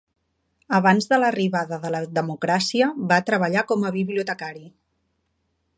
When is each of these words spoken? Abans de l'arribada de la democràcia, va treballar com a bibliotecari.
Abans 0.77 1.07
de 1.11 1.19
l'arribada 1.19 1.77
de 1.83 1.91
la 1.97 2.01
democràcia, 2.15 2.89
va 3.13 3.21
treballar 3.29 3.65
com 3.73 3.87
a 3.91 3.95
bibliotecari. 3.99 4.65